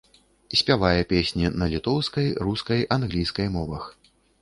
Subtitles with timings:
[0.61, 3.83] Спявае песні на літоўскай, рускай, англійскай мовах.